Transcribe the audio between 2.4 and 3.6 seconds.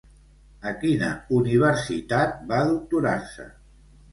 va doctorar-se?